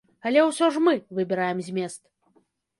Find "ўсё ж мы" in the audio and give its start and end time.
0.47-0.93